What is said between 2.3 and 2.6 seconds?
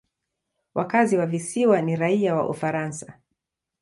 wa